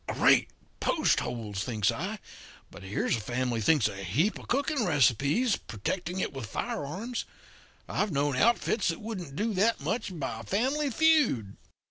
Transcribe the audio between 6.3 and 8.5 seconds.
with firearms. I've known